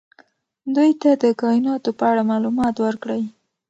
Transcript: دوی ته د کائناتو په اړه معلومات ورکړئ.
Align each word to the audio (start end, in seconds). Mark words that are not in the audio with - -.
دوی 0.75 0.91
ته 1.01 1.09
د 1.23 1.25
کائناتو 1.41 1.89
په 1.99 2.03
اړه 2.11 2.23
معلومات 2.31 2.75
ورکړئ. 2.85 3.23